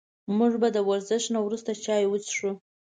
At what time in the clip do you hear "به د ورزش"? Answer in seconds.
0.61-1.23